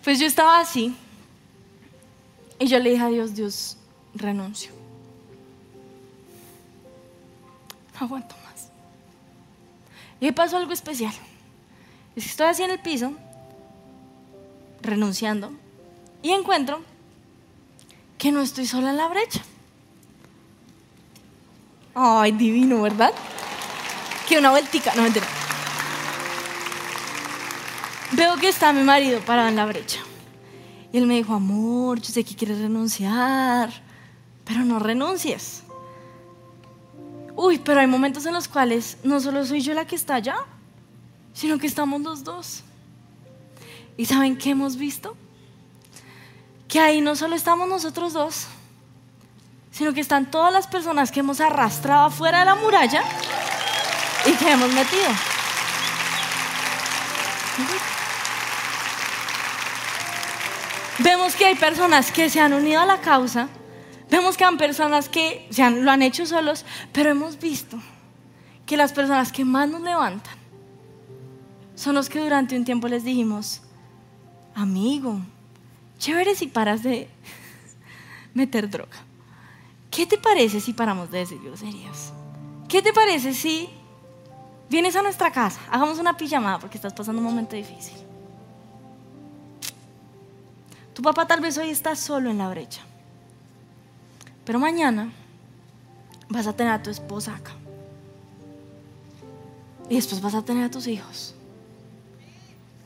[0.03, 0.93] Pues yo estaba así
[2.59, 3.77] y yo le dije a Dios, Dios,
[4.15, 4.71] renuncio.
[7.93, 8.69] No aguanto más.
[10.19, 11.13] Y pasó algo especial.
[12.15, 13.13] Es que estoy así en el piso,
[14.81, 15.51] renunciando,
[16.21, 16.81] y encuentro
[18.17, 19.41] que no estoy sola en la brecha.
[21.95, 23.13] Ay, divino, ¿verdad?
[24.27, 25.27] Que una vueltica, no mentira.
[28.13, 29.99] Veo que está mi marido parado en la brecha.
[30.93, 33.73] Y él me dijo, amor, yo sé que quieres renunciar,
[34.45, 35.63] pero no renuncies.
[37.35, 40.35] Uy, pero hay momentos en los cuales no solo soy yo la que está allá,
[41.33, 42.63] sino que estamos los dos.
[43.97, 45.17] ¿Y saben qué hemos visto?
[46.67, 48.45] Que ahí no solo estamos nosotros dos,
[49.71, 53.03] sino que están todas las personas que hemos arrastrado afuera de la muralla
[54.27, 55.09] y que hemos metido.
[60.99, 63.49] Vemos que hay personas que se han unido a la causa,
[64.11, 67.79] vemos que hay personas que se lo han hecho solos, pero hemos visto
[68.67, 70.35] que las personas que más nos levantan
[71.75, 73.61] son los que durante un tiempo les dijimos,
[74.53, 75.19] amigo,
[75.97, 77.09] chévere si paras de
[78.35, 78.97] meter droga.
[79.89, 82.13] ¿Qué te parece si paramos de decir groserías?
[82.67, 83.67] ¿Qué te parece si
[84.69, 85.59] vienes a nuestra casa?
[85.71, 88.02] Hagamos una pijamada porque estás pasando un momento difícil.
[90.93, 92.81] Tu papá tal vez hoy está solo en la brecha.
[94.45, 95.11] Pero mañana
[96.29, 97.53] vas a tener a tu esposa acá.
[99.89, 101.35] Y después vas a tener a tus hijos.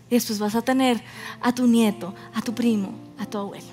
[0.09, 1.03] Y después vas a tener
[1.41, 3.67] a tu nieto, a tu primo, a tu abuelo.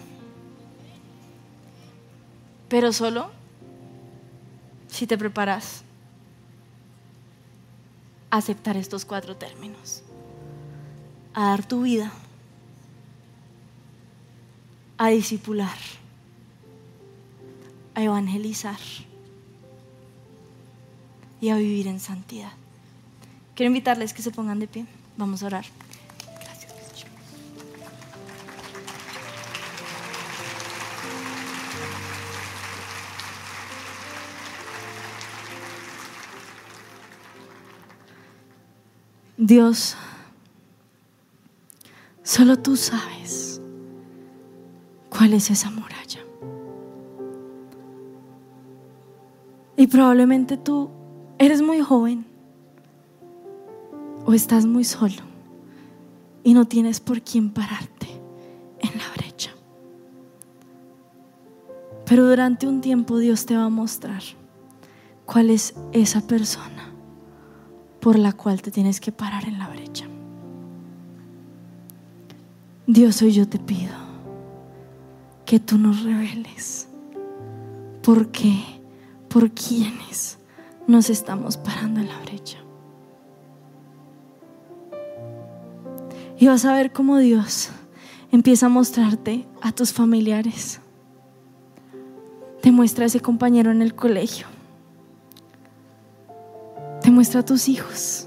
[2.69, 3.31] Pero solo
[4.89, 5.85] si te preparas
[8.31, 10.03] a aceptar estos cuatro términos.
[11.35, 12.13] A dar tu vida.
[15.05, 15.77] A discipular.
[17.95, 18.81] A evangelizar.
[21.43, 22.53] Y a vivir en santidad.
[23.55, 24.87] Quiero invitarles que se pongan de pie.
[25.19, 25.67] Vamos a orar.
[39.37, 39.97] Dios,
[42.23, 43.44] solo tú sabes
[45.25, 46.21] cuál es esa muralla.
[49.75, 50.91] Y probablemente tú
[51.39, 52.27] eres muy joven
[54.27, 55.23] o estás muy solo
[56.43, 58.09] y no tienes por quién pararte
[58.81, 59.53] en la brecha.
[62.05, 64.23] Pero durante un tiempo Dios te va a mostrar
[65.25, 66.93] cuál es esa persona
[67.99, 70.05] por la cual te tienes que parar en la brecha.
[72.87, 74.04] Dios, hoy yo te pido
[75.55, 76.89] que tú nos reveles
[78.03, 78.61] por qué,
[79.29, 80.37] por quiénes
[80.89, 82.59] nos estamos parando en la brecha.
[86.41, 87.69] Y vas a ver cómo Dios
[88.33, 90.81] empieza a mostrarte a tus familiares.
[92.61, 94.49] Te muestra a ese compañero en el colegio
[97.01, 98.27] te muestra a tus hijos.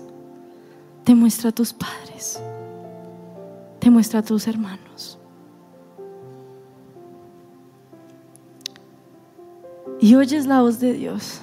[1.03, 2.39] Te muestra a tus padres.
[3.79, 5.17] Te muestra a tus hermanos.
[9.99, 11.41] Y oyes la voz de Dios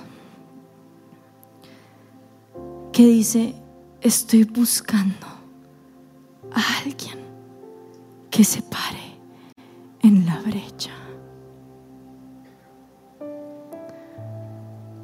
[2.92, 3.54] que dice,
[4.00, 5.26] estoy buscando
[6.52, 7.18] a alguien
[8.30, 9.18] que se pare
[10.00, 10.92] en la brecha.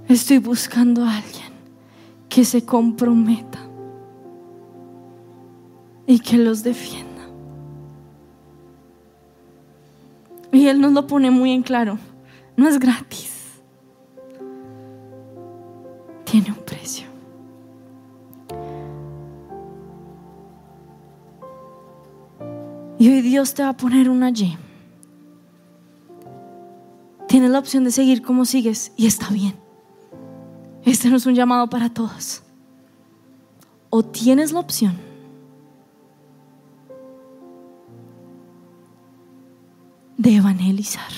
[0.06, 1.52] Estoy buscando a alguien
[2.28, 3.58] que se comprometa
[6.06, 7.10] y que los defienda.
[10.52, 11.98] Y Él nos lo pone muy en claro.
[12.56, 13.39] No es gratis.
[23.22, 24.56] Dios te va a poner una Y.
[27.28, 29.54] Tienes la opción de seguir como sigues y está bien.
[30.84, 32.42] Este no es un llamado para todos.
[33.88, 34.98] O tienes la opción
[40.16, 41.12] de evangelizar,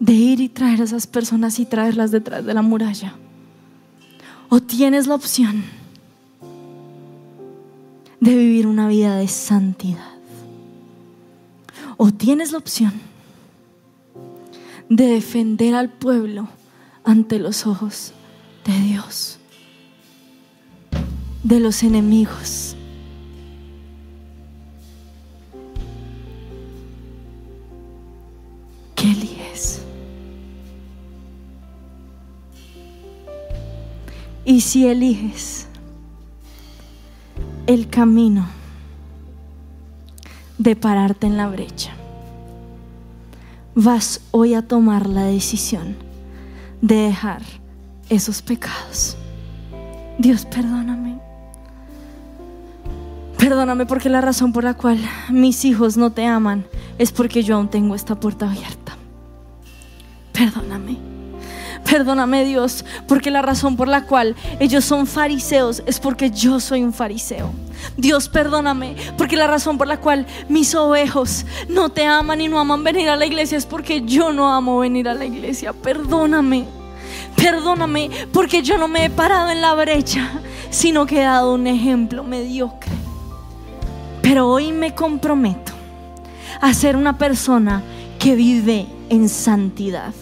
[0.00, 3.14] de ir y traer a esas personas y traerlas detrás de la muralla.
[4.48, 5.64] O tienes la opción
[8.22, 10.14] de vivir una vida de santidad.
[11.96, 12.92] O tienes la opción
[14.88, 16.46] de defender al pueblo
[17.02, 18.12] ante los ojos
[18.64, 19.40] de Dios,
[21.42, 22.76] de los enemigos.
[28.94, 29.82] ¿Qué eliges?
[34.44, 35.66] Y si eliges
[37.66, 38.46] el camino
[40.58, 41.92] de pararte en la brecha,
[43.74, 45.96] vas hoy a tomar la decisión
[46.80, 47.42] de dejar
[48.08, 49.16] esos pecados.
[50.18, 51.18] Dios, perdóname.
[53.38, 54.98] Perdóname porque la razón por la cual
[55.30, 56.66] mis hijos no te aman
[56.98, 58.96] es porque yo aún tengo esta puerta abierta.
[60.32, 61.11] Perdóname.
[61.92, 66.82] Perdóname Dios, porque la razón por la cual ellos son fariseos es porque yo soy
[66.82, 67.52] un fariseo.
[67.98, 72.58] Dios, perdóname, porque la razón por la cual mis ovejos no te aman y no
[72.58, 75.74] aman venir a la iglesia es porque yo no amo venir a la iglesia.
[75.74, 76.64] Perdóname.
[77.36, 80.30] Perdóname porque yo no me he parado en la brecha,
[80.70, 82.90] sino que he dado un ejemplo mediocre.
[84.22, 85.72] Pero hoy me comprometo
[86.58, 87.82] a ser una persona
[88.18, 90.14] que vive en santidad.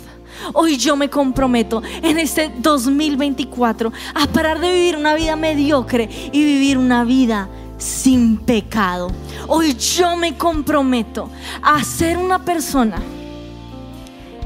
[0.53, 6.45] Hoy yo me comprometo en este 2024 a parar de vivir una vida mediocre y
[6.45, 9.11] vivir una vida sin pecado.
[9.49, 11.31] Hoy yo me comprometo
[11.63, 13.01] a ser una persona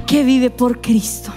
[0.06, 1.32] que vive por Cristo.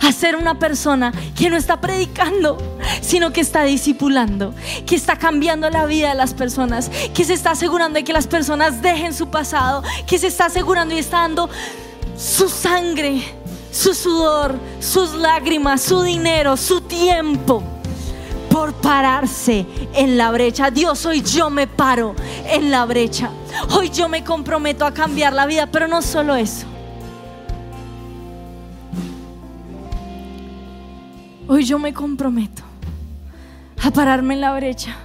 [0.00, 2.58] A ser una persona que no está predicando,
[3.00, 4.52] sino que está discipulando,
[4.84, 8.26] que está cambiando la vida de las personas, que se está asegurando de que las
[8.26, 11.48] personas dejen su pasado, que se está asegurando y está dando
[12.22, 13.20] su sangre,
[13.72, 17.64] su sudor, sus lágrimas, su dinero, su tiempo
[18.48, 20.70] por pararse en la brecha.
[20.70, 22.14] Dios, hoy yo me paro
[22.46, 23.30] en la brecha.
[23.76, 26.66] Hoy yo me comprometo a cambiar la vida, pero no solo eso.
[31.48, 32.62] Hoy yo me comprometo
[33.82, 34.96] a pararme en la brecha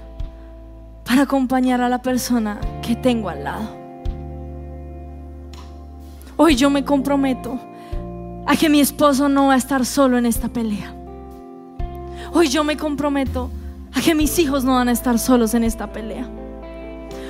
[1.04, 3.87] para acompañar a la persona que tengo al lado.
[6.40, 7.60] Hoy yo me comprometo
[8.46, 10.94] a que mi esposo no va a estar solo en esta pelea.
[12.32, 13.50] Hoy yo me comprometo
[13.92, 16.30] a que mis hijos no van a estar solos en esta pelea.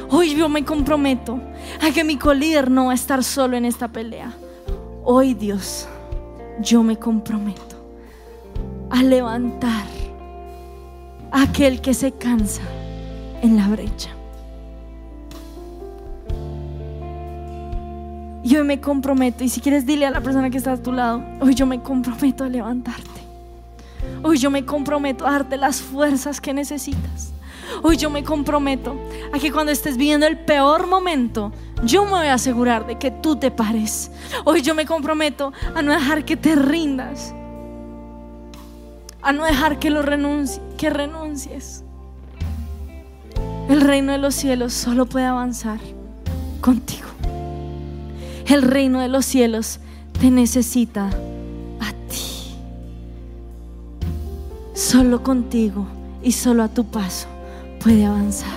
[0.09, 1.39] Hoy yo me comprometo
[1.81, 4.33] a que mi colíder no va a estar solo en esta pelea.
[5.05, 5.87] Hoy Dios,
[6.59, 7.77] yo me comprometo
[8.89, 9.85] a levantar
[11.31, 12.63] a aquel que se cansa
[13.41, 14.16] en la brecha.
[18.47, 20.93] Y hoy me comprometo, y si quieres dile a la persona que está a tu
[20.93, 23.19] lado, hoy yo me comprometo a levantarte.
[24.23, 27.33] Hoy yo me comprometo a darte las fuerzas que necesitas.
[27.83, 28.95] Hoy yo me comprometo
[29.33, 31.51] a que cuando estés viviendo el peor momento,
[31.83, 34.11] yo me voy a asegurar de que tú te pares.
[34.45, 37.33] Hoy yo me comprometo a no dejar que te rindas.
[39.21, 41.83] A no dejar que lo renuncies, que renuncies.
[43.67, 45.79] El reino de los cielos solo puede avanzar
[46.61, 47.06] contigo.
[48.47, 49.79] El reino de los cielos
[50.19, 51.07] te necesita
[51.79, 52.55] a ti.
[54.73, 55.85] Solo contigo
[56.23, 57.27] y solo a tu paso
[57.83, 58.56] puede avanzar.